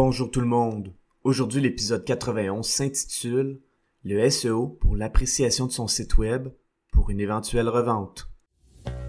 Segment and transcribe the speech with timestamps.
[0.00, 0.94] Bonjour tout le monde.
[1.24, 3.58] Aujourd'hui, l'épisode 91 s'intitule
[4.04, 6.50] Le SEO pour l'appréciation de son site web
[6.92, 8.30] pour une éventuelle revente.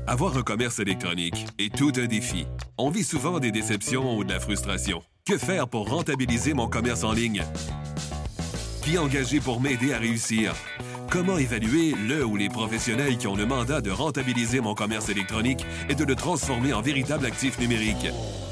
[0.08, 2.48] Avoir un commerce électronique est tout un défi.
[2.80, 5.04] On vit souvent des déceptions ou de la frustration.
[5.28, 7.44] Que faire pour rentabiliser mon commerce en ligne?
[8.82, 10.56] Qui engager pour m'aider à réussir?
[11.12, 15.68] Comment évaluer le ou les professionnels qui ont le mandat de rentabiliser mon commerce électronique
[15.88, 18.08] et de le transformer en véritable actif numérique?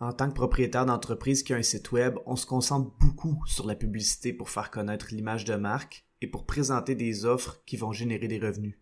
[0.00, 3.66] En tant que propriétaire d'entreprise qui a un site web, on se concentre beaucoup sur
[3.66, 7.92] la publicité pour faire connaître l'image de marque et pour présenter des offres qui vont
[7.92, 8.78] générer des revenus.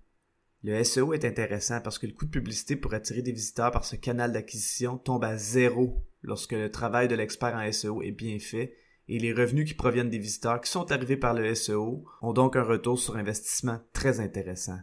[0.62, 3.84] Le SEO est intéressant parce que le coût de publicité pour attirer des visiteurs par
[3.84, 8.38] ce canal d'acquisition tombe à zéro lorsque le travail de l'expert en SEO est bien
[8.38, 8.76] fait
[9.08, 12.54] et les revenus qui proviennent des visiteurs qui sont arrivés par le SEO ont donc
[12.54, 14.78] un retour sur investissement très intéressant.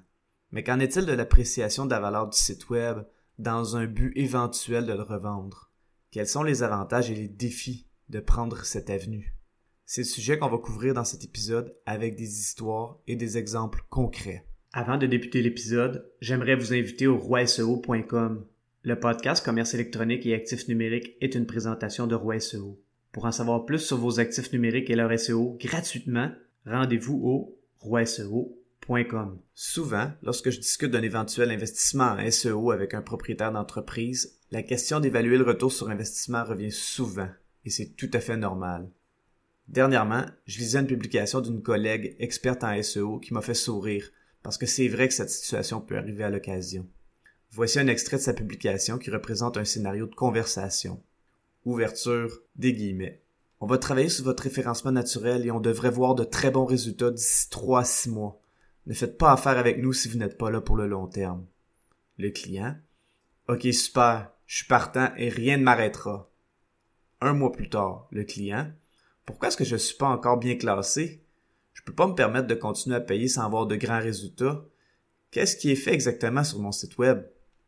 [0.52, 3.00] Mais qu'en est-il de l'appréciation de la valeur du site web
[3.40, 5.72] dans un but éventuel de le revendre?
[6.16, 9.36] Quels sont les avantages et les défis de prendre cette avenue?
[9.86, 13.84] C'est le sujet qu'on va couvrir dans cet épisode avec des histoires et des exemples
[13.90, 14.46] concrets.
[14.72, 18.46] Avant de débuter l'épisode, j'aimerais vous inviter au roiseo.com.
[18.84, 22.82] Le podcast Commerce électronique et actifs numériques est une présentation de Roi SEO.
[23.12, 26.32] Pour en savoir plus sur vos actifs numériques et leur SEO gratuitement,
[26.66, 28.65] rendez-vous au roiseo.com.
[29.56, 35.00] Souvent, lorsque je discute d'un éventuel investissement en SEO avec un propriétaire d'entreprise, la question
[35.00, 37.30] d'évaluer le retour sur investissement revient souvent,
[37.66, 38.92] et c'est tout à fait normal.
[39.68, 44.12] Dernièrement, je lisais une publication d'une collègue experte en SEO qui m'a fait sourire,
[44.44, 46.88] parce que c'est vrai que cette situation peut arriver à l'occasion.
[47.52, 51.02] Voici un extrait de sa publication qui représente un scénario de conversation.
[51.64, 53.24] Ouverture des guillemets.
[53.60, 57.10] On va travailler sur votre référencement naturel et on devrait voir de très bons résultats
[57.10, 58.45] d'ici 3 à 6 mois.
[58.88, 61.46] Ne faites pas affaire avec nous si vous n'êtes pas là pour le long terme.
[62.18, 62.76] Le client.
[63.48, 64.32] Ok, super.
[64.46, 66.32] Je suis partant et rien ne m'arrêtera.
[67.22, 68.72] Un mois plus tard, le client.
[69.26, 71.26] Pourquoi est-ce que je ne suis pas encore bien classé?
[71.74, 74.64] Je peux pas me permettre de continuer à payer sans avoir de grands résultats.
[75.32, 77.26] Qu'est-ce qui est fait exactement sur mon site web?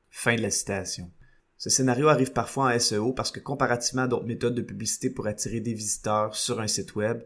[0.09, 1.11] Fin de la citation.
[1.57, 5.25] Ce scénario arrive parfois en SEO parce que comparativement à d'autres méthodes de publicité pour
[5.25, 7.23] attirer des visiteurs sur un site web,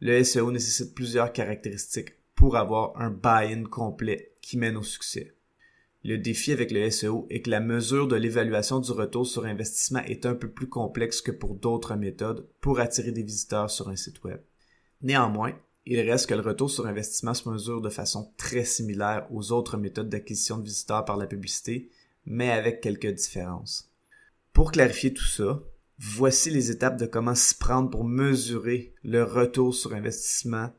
[0.00, 5.34] le SEO nécessite plusieurs caractéristiques pour avoir un buy-in complet qui mène au succès.
[6.06, 10.00] Le défi avec le SEO est que la mesure de l'évaluation du retour sur investissement
[10.00, 13.96] est un peu plus complexe que pour d'autres méthodes pour attirer des visiteurs sur un
[13.96, 14.38] site web.
[15.00, 15.54] Néanmoins,
[15.86, 19.78] il reste que le retour sur investissement se mesure de façon très similaire aux autres
[19.78, 21.90] méthodes d'acquisition de visiteurs par la publicité,
[22.26, 23.90] mais avec quelques différences.
[24.52, 25.62] Pour clarifier tout ça,
[25.98, 30.70] voici les étapes de comment s'y prendre pour mesurer le retour sur investissement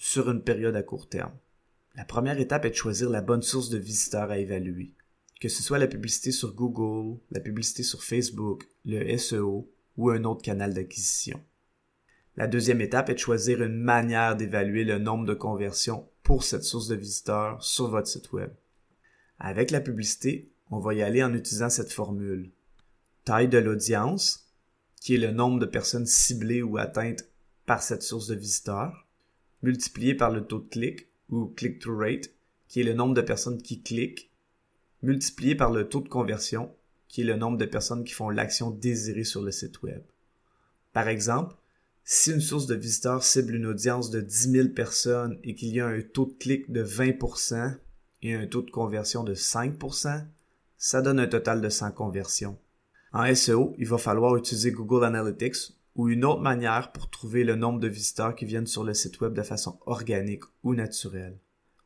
[0.00, 1.34] sur une période à court terme.
[1.94, 4.94] La première étape est de choisir la bonne source de visiteurs à évaluer.
[5.42, 10.24] Que ce soit la publicité sur Google, la publicité sur Facebook, le SEO ou un
[10.24, 11.38] autre canal d'acquisition.
[12.36, 16.64] La deuxième étape est de choisir une manière d'évaluer le nombre de conversions pour cette
[16.64, 18.50] source de visiteurs sur votre site web.
[19.38, 22.50] Avec la publicité, on va y aller en utilisant cette formule.
[23.26, 24.50] Taille de l'audience,
[24.98, 27.28] qui est le nombre de personnes ciblées ou atteintes
[27.66, 29.06] par cette source de visiteurs
[29.62, 32.30] multiplié par le taux de clic ou click-through rate,
[32.68, 34.30] qui est le nombre de personnes qui cliquent,
[35.02, 36.74] multiplié par le taux de conversion,
[37.08, 40.02] qui est le nombre de personnes qui font l'action désirée sur le site web.
[40.92, 41.56] Par exemple,
[42.04, 45.80] si une source de visiteurs cible une audience de 10 000 personnes et qu'il y
[45.80, 47.76] a un taux de clic de 20%
[48.22, 50.24] et un taux de conversion de 5%,
[50.76, 52.58] ça donne un total de 100 conversions.
[53.12, 57.56] En SEO, il va falloir utiliser Google Analytics ou une autre manière pour trouver le
[57.56, 61.36] nombre de visiteurs qui viennent sur le site web de façon organique ou naturelle.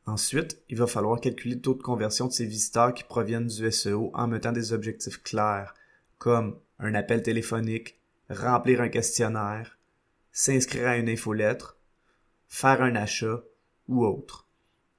[0.05, 3.69] Ensuite, il va falloir calculer le taux de conversion de ces visiteurs qui proviennent du
[3.69, 5.73] SEO en mettant des objectifs clairs,
[6.17, 9.77] comme un appel téléphonique, remplir un questionnaire,
[10.31, 11.77] s'inscrire à une infolettre,
[12.47, 13.43] faire un achat
[13.89, 14.47] ou autre.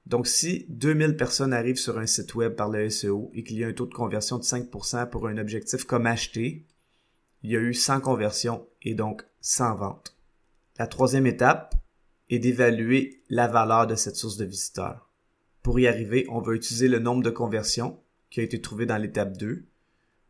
[0.05, 3.63] Donc si 2000 personnes arrivent sur un site web par le SEO et qu'il y
[3.63, 6.67] a un taux de conversion de 5% pour un objectif comme acheter,
[7.43, 10.17] il y a eu 100 conversions et donc 100 ventes.
[10.77, 11.75] La troisième étape
[12.29, 15.09] est d'évaluer la valeur de cette source de visiteurs.
[15.63, 17.99] Pour y arriver, on va utiliser le nombre de conversions
[18.29, 19.65] qui a été trouvé dans l'étape 2,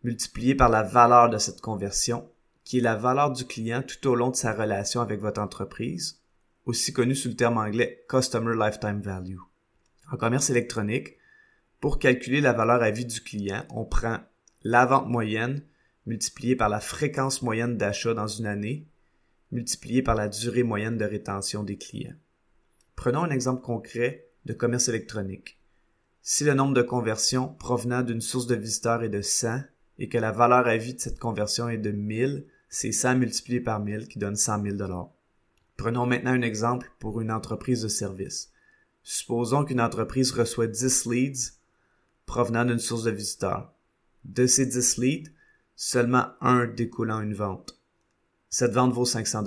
[0.04, 2.30] multiplié par la valeur de cette conversion,
[2.64, 6.22] qui est la valeur du client tout au long de sa relation avec votre entreprise,
[6.66, 9.40] aussi connu sous le terme anglais Customer Lifetime Value.
[10.12, 11.18] En commerce électronique,
[11.80, 14.20] pour calculer la valeur à vie du client, on prend
[14.64, 15.62] la vente moyenne
[16.08, 18.88] multipliée par la fréquence moyenne d'achat dans une année,
[19.52, 22.16] multipliée par la durée moyenne de rétention des clients.
[22.96, 25.60] Prenons un exemple concret de commerce électronique.
[26.22, 29.62] Si le nombre de conversions provenant d'une source de visiteurs est de 100
[30.00, 33.60] et que la valeur à vie de cette conversion est de 1000, c'est 100 multiplié
[33.60, 35.10] par 1000 qui donne 100 000
[35.76, 38.52] Prenons maintenant un exemple pour une entreprise de service.
[39.04, 41.52] Supposons qu'une entreprise reçoit 10 leads
[42.26, 43.74] provenant d'une source de visiteurs.
[44.26, 45.32] De ces 10 leads,
[45.78, 47.80] seulement un découlant une vente.
[48.50, 49.44] Cette vente vaut 500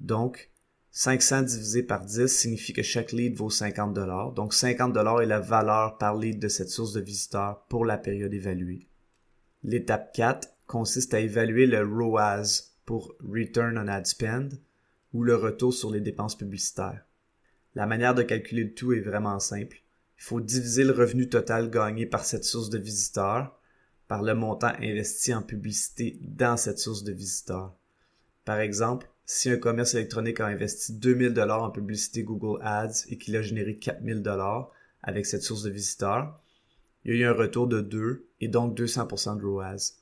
[0.00, 0.50] Donc,
[0.90, 3.94] 500 divisé par 10 signifie que chaque lead vaut 50
[4.34, 8.34] Donc 50 est la valeur par lead de cette source de visiteurs pour la période
[8.34, 8.86] évaluée.
[9.64, 14.50] L'étape 4 consiste à évaluer le ROAS pour Return on Ad Spend
[15.14, 17.06] ou le retour sur les dépenses publicitaires.
[17.74, 19.82] La manière de calculer le tout est vraiment simple.
[20.18, 23.58] Il faut diviser le revenu total gagné par cette source de visiteurs
[24.08, 27.74] par le montant investi en publicité dans cette source de visiteurs.
[28.44, 33.18] Par exemple, si un commerce électronique a investi 2000 dollars en publicité Google Ads et
[33.18, 34.70] qu'il a généré 4000 dollars
[35.02, 36.40] avec cette source de visiteurs,
[37.04, 39.94] il y a eu un retour de 2 et donc 200% de ROAS.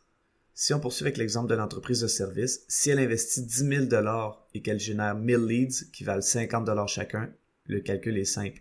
[0.54, 4.46] Si on poursuit avec l'exemple de l'entreprise de service, si elle investit 10 000 dollars
[4.52, 7.32] et qu'elle génère 1000 leads qui valent 50 dollars chacun,
[7.64, 8.60] le calcul est simple.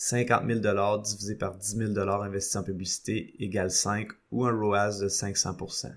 [0.00, 4.56] 50 000 dollars divisé par 10 000 dollars investis en publicité égale 5 ou un
[4.56, 5.92] ROAS de 500%.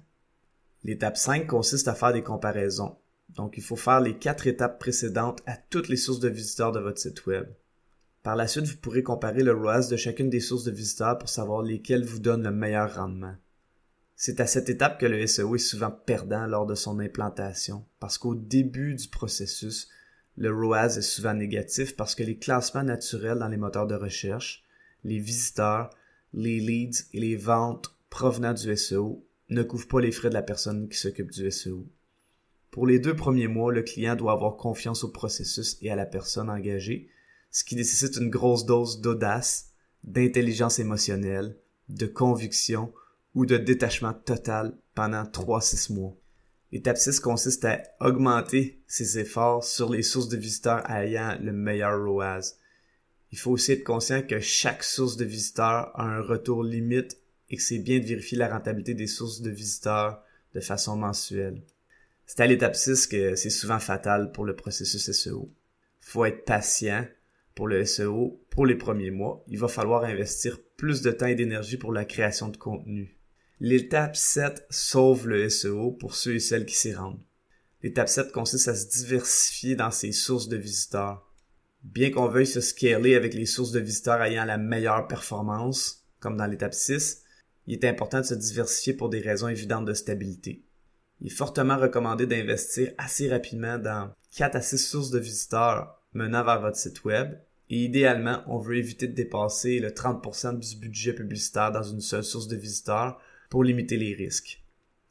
[0.84, 2.98] L'étape 5 consiste à faire des comparaisons.
[3.30, 6.80] Donc, il faut faire les quatre étapes précédentes à toutes les sources de visiteurs de
[6.80, 7.48] votre site web.
[8.24, 11.30] Par la suite, vous pourrez comparer le ROAS de chacune des sources de visiteurs pour
[11.30, 13.36] savoir lesquelles vous donnent le meilleur rendement.
[14.16, 18.18] C'est à cette étape que le SEO est souvent perdant lors de son implantation, parce
[18.18, 19.90] qu'au début du processus,
[20.38, 24.64] le ROAS est souvent négatif parce que les classements naturels dans les moteurs de recherche,
[25.04, 25.90] les visiteurs,
[26.34, 30.42] les leads et les ventes provenant du SEO ne couvrent pas les frais de la
[30.42, 31.86] personne qui s'occupe du SEO.
[32.72, 36.06] Pour les deux premiers mois, le client doit avoir confiance au processus et à la
[36.06, 37.10] personne engagée,
[37.50, 39.72] ce qui nécessite une grosse dose d'audace,
[40.06, 41.58] d'intelligence émotionnelle,
[41.90, 42.94] de conviction
[43.36, 46.16] ou de détachement total pendant 3-6 mois.
[46.72, 52.02] L'étape 6 consiste à augmenter ses efforts sur les sources de visiteurs ayant le meilleur
[52.02, 52.56] ROAS.
[53.32, 57.18] Il faut aussi être conscient que chaque source de visiteurs a un retour limite
[57.50, 60.24] et que c'est bien de vérifier la rentabilité des sources de visiteurs
[60.54, 61.62] de façon mensuelle.
[62.26, 65.50] C'est à l'étape 6 que c'est souvent fatal pour le processus SEO.
[66.00, 67.06] Faut être patient
[67.54, 69.44] pour le SEO pour les premiers mois.
[69.48, 73.18] Il va falloir investir plus de temps et d'énergie pour la création de contenu.
[73.62, 77.22] L'étape 7 sauve le SEO pour ceux et celles qui s'y rendent.
[77.82, 81.32] L'étape 7 consiste à se diversifier dans ses sources de visiteurs.
[81.84, 86.36] Bien qu'on veuille se scaler avec les sources de visiteurs ayant la meilleure performance, comme
[86.36, 87.24] dans l'étape 6,
[87.68, 90.66] il est important de se diversifier pour des raisons évidentes de stabilité
[91.22, 96.44] il est fortement recommandé d'investir assez rapidement dans 4 à 6 sources de visiteurs menant
[96.44, 97.38] vers votre site web.
[97.70, 102.24] Et idéalement, on veut éviter de dépasser le 30% du budget publicitaire dans une seule
[102.24, 103.22] source de visiteurs
[103.52, 104.64] pour limiter les risques.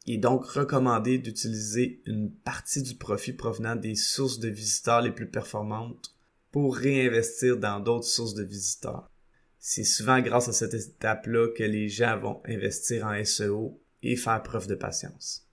[0.07, 5.13] Il est donc recommandé d'utiliser une partie du profit provenant des sources de visiteurs les
[5.13, 6.17] plus performantes
[6.51, 9.11] pour réinvestir dans d'autres sources de visiteurs.
[9.59, 14.43] C'est souvent grâce à cette étape-là que les gens vont investir en SEO et faire
[14.43, 15.47] preuve de patience.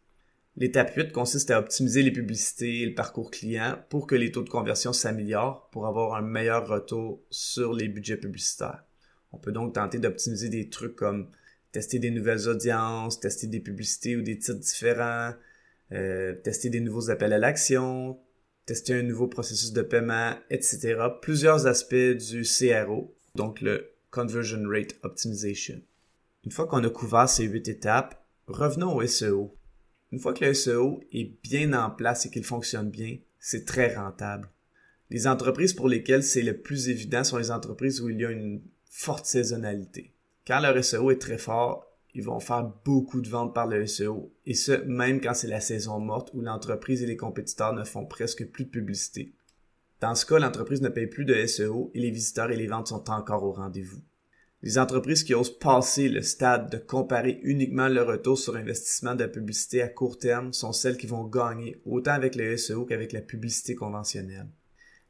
[0.55, 4.43] L'étape 8 consiste à optimiser les publicités et le parcours client pour que les taux
[4.43, 8.85] de conversion s'améliorent pour avoir un meilleur retour sur les budgets publicitaires.
[9.33, 11.29] On peut donc tenter d'optimiser des trucs comme
[11.71, 15.33] tester des nouvelles audiences, tester des publicités ou des titres différents,
[15.91, 18.19] euh, tester des nouveaux appels à l'action,
[18.65, 20.97] tester un nouveau processus de paiement, etc.
[21.21, 25.81] Plusieurs aspects du CRO, donc le Conversion Rate Optimization.
[26.43, 29.55] Une fois qu'on a couvert ces huit étapes, revenons au SEO.
[30.11, 33.95] Une fois que le SEO est bien en place et qu'il fonctionne bien, c'est très
[33.95, 34.49] rentable.
[35.09, 38.31] Les entreprises pour lesquelles c'est le plus évident sont les entreprises où il y a
[38.31, 40.13] une forte saisonnalité.
[40.47, 44.31] Quand leur SEO est très fort, ils vont faire beaucoup de ventes par le SEO,
[44.45, 48.05] et ce, même quand c'est la saison morte où l'entreprise et les compétiteurs ne font
[48.05, 49.33] presque plus de publicité.
[49.99, 52.87] Dans ce cas, l'entreprise ne paye plus de SEO et les visiteurs et les ventes
[52.87, 53.99] sont encore au rendez-vous.
[54.63, 59.25] Les entreprises qui osent passer le stade de comparer uniquement le retour sur investissement de
[59.25, 63.21] publicité à court terme sont celles qui vont gagner autant avec le SEO qu'avec la
[63.21, 64.47] publicité conventionnelle.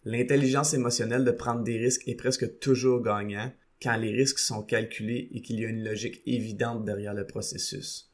[0.03, 5.29] L'intelligence émotionnelle de prendre des risques est presque toujours gagnant quand les risques sont calculés
[5.31, 8.12] et qu'il y a une logique évidente derrière le processus.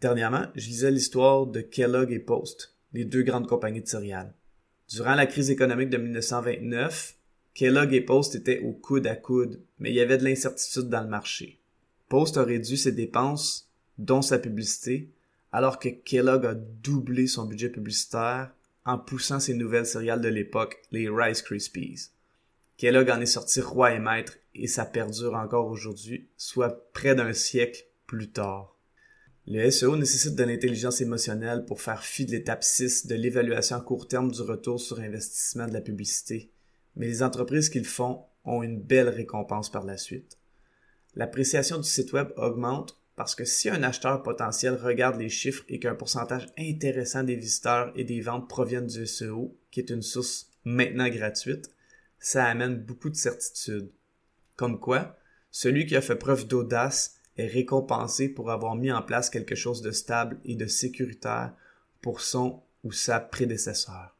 [0.00, 4.34] Dernièrement, je lisais l'histoire de Kellogg et Post, les deux grandes compagnies de céréales.
[4.88, 7.16] Durant la crise économique de 1929,
[7.54, 11.02] Kellogg et Post étaient au coude à coude, mais il y avait de l'incertitude dans
[11.02, 11.60] le marché.
[12.08, 15.10] Post a réduit ses dépenses, dont sa publicité,
[15.52, 18.52] alors que Kellogg a doublé son budget publicitaire
[18.84, 22.10] en poussant ses nouvelles céréales de l'époque, les Rice Krispies.
[22.76, 27.32] Kellogg en est sorti roi et maître et ça perdure encore aujourd'hui, soit près d'un
[27.32, 28.76] siècle plus tard.
[29.46, 33.80] Le SEO nécessite de l'intelligence émotionnelle pour faire fi de l'étape 6 de l'évaluation à
[33.80, 36.52] court terme du retour sur investissement de la publicité
[36.96, 40.38] mais les entreprises qui le font ont une belle récompense par la suite.
[41.14, 45.78] L'appréciation du site web augmente parce que si un acheteur potentiel regarde les chiffres et
[45.78, 50.50] qu'un pourcentage intéressant des visiteurs et des ventes proviennent du SEO, qui est une source
[50.64, 51.70] maintenant gratuite,
[52.18, 53.90] ça amène beaucoup de certitude.
[54.56, 55.16] Comme quoi,
[55.50, 59.82] celui qui a fait preuve d'audace est récompensé pour avoir mis en place quelque chose
[59.82, 61.54] de stable et de sécuritaire
[62.00, 64.16] pour son ou sa prédécesseur.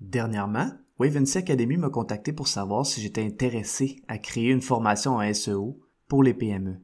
[0.00, 5.34] Dernièrement, Wavency Academy m'a contacté pour savoir si j'étais intéressé à créer une formation en
[5.34, 6.76] SEO pour les PME.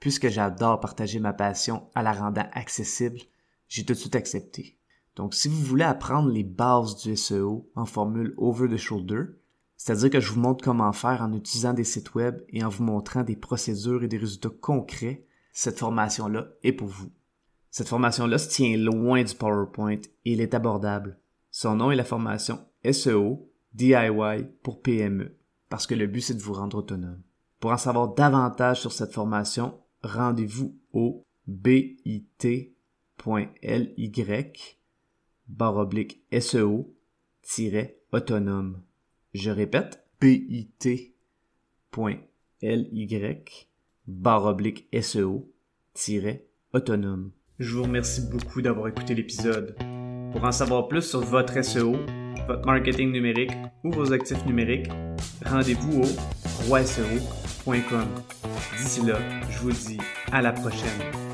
[0.00, 3.20] Puisque j'adore partager ma passion à la rendant accessible,
[3.68, 4.76] j'ai tout de suite accepté.
[5.16, 9.24] Donc si vous voulez apprendre les bases du SEO en formule over the shoulder,
[9.82, 12.84] c'est-à-dire que je vous montre comment faire en utilisant des sites web et en vous
[12.84, 17.10] montrant des procédures et des résultats concrets, cette formation-là est pour vous.
[17.68, 21.18] Cette formation-là se tient loin du PowerPoint et elle est abordable.
[21.50, 25.36] Son nom est la formation SEO DIY pour PME,
[25.68, 27.20] parce que le but c'est de vous rendre autonome.
[27.58, 32.76] Pour en savoir davantage sur cette formation, rendez-vous au bit.ly
[35.48, 38.80] barre oblique SEO-autonome.
[39.34, 41.12] Je répète, bit.ly
[44.06, 47.30] barre oblique SEO-autonome.
[47.58, 49.74] Je vous remercie beaucoup d'avoir écouté l'épisode.
[50.32, 51.96] Pour en savoir plus sur votre SEO,
[52.46, 53.52] votre marketing numérique
[53.84, 54.90] ou vos actifs numériques,
[55.46, 56.08] rendez-vous au
[56.66, 58.08] roiseo.com.
[58.76, 59.96] D'ici là, je vous dis
[60.30, 61.31] à la prochaine.